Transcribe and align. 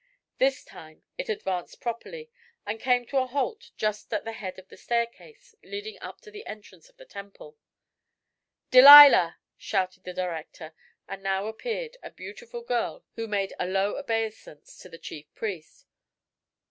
This 0.39 0.63
time 0.65 1.03
it 1.19 1.29
advanced 1.29 1.79
properly 1.79 2.31
and 2.65 2.79
came 2.79 3.05
to 3.05 3.19
a 3.19 3.27
halt 3.27 3.69
just 3.77 4.11
at 4.11 4.23
the 4.25 4.31
head 4.31 4.57
of 4.57 4.67
the 4.67 4.75
staircase 4.75 5.53
leading 5.61 5.99
up 6.01 6.21
to 6.21 6.31
the 6.31 6.43
entrance 6.47 6.87
to 6.87 6.93
the 6.93 7.05
temple. 7.05 7.55
"Delilah!" 8.71 9.37
shouted 9.59 10.03
the 10.03 10.13
director, 10.15 10.73
and 11.07 11.21
now 11.21 11.45
appeared 11.45 11.97
a 12.01 12.09
beautiful 12.09 12.63
girl 12.63 13.05
who 13.13 13.27
made 13.27 13.53
a 13.59 13.67
low 13.67 13.95
obeisance 13.95 14.75
to 14.79 14.89
the 14.89 14.97
chief 14.97 15.31
priest. 15.35 15.85